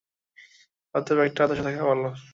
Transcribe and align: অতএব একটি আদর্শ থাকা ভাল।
অতএব 0.95 1.19
একটি 1.21 1.39
আদর্শ 1.41 1.61
থাকা 1.67 1.81
ভাল। 1.87 1.99